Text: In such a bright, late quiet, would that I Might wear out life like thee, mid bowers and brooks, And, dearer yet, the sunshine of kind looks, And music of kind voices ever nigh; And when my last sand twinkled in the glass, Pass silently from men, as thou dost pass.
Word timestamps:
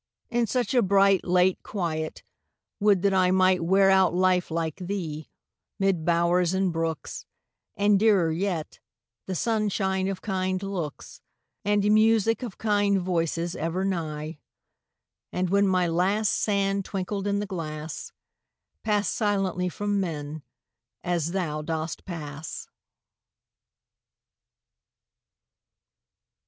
In 0.31 0.47
such 0.47 0.73
a 0.73 0.81
bright, 0.81 1.25
late 1.27 1.61
quiet, 1.61 2.23
would 2.79 3.03
that 3.03 3.13
I 3.13 3.29
Might 3.29 3.63
wear 3.63 3.91
out 3.91 4.15
life 4.15 4.49
like 4.49 4.77
thee, 4.77 5.29
mid 5.77 6.03
bowers 6.03 6.55
and 6.55 6.73
brooks, 6.73 7.27
And, 7.77 7.99
dearer 7.99 8.31
yet, 8.31 8.79
the 9.27 9.35
sunshine 9.35 10.07
of 10.07 10.19
kind 10.19 10.63
looks, 10.63 11.21
And 11.63 11.83
music 11.93 12.41
of 12.41 12.57
kind 12.57 12.99
voices 12.99 13.55
ever 13.55 13.85
nigh; 13.85 14.39
And 15.31 15.51
when 15.51 15.67
my 15.67 15.85
last 15.85 16.31
sand 16.31 16.83
twinkled 16.83 17.27
in 17.27 17.37
the 17.37 17.45
glass, 17.45 18.11
Pass 18.81 19.07
silently 19.07 19.69
from 19.69 19.99
men, 19.99 20.41
as 21.03 21.31
thou 21.31 21.61
dost 21.61 22.05
pass. 22.05 22.67